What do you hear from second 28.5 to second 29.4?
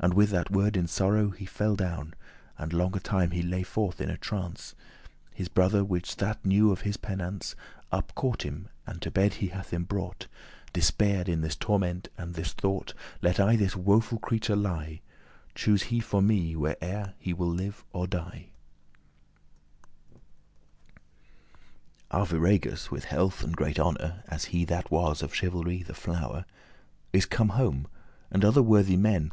worthy men.